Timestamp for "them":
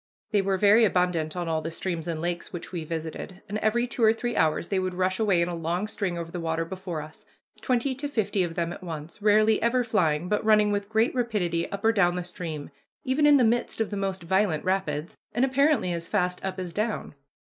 8.55-8.73